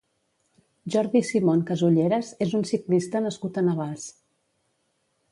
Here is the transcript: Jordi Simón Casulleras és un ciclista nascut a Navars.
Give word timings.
Jordi 0.93 1.19
Simón 1.27 1.59
Casulleras 1.67 2.31
és 2.45 2.55
un 2.59 2.65
ciclista 2.69 3.21
nascut 3.25 3.59
a 3.61 3.65
Navars. 3.69 4.07